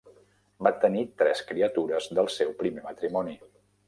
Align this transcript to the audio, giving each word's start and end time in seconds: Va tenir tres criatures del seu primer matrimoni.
Va 0.67 0.69
tenir 0.85 1.03
tres 1.21 1.43
criatures 1.49 2.07
del 2.21 2.31
seu 2.37 2.55
primer 2.63 2.87
matrimoni. 2.87 3.37